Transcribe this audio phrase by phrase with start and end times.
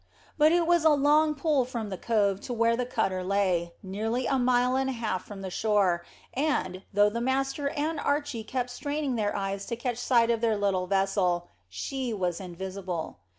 [0.35, 4.25] But it was a long pull from the cove to where the cutter lay, nearly
[4.25, 8.71] a mile and a half from the shore, and, though the master and Archy kept
[8.71, 13.19] straining their eyes to catch sight of their little vessel, she was invisible.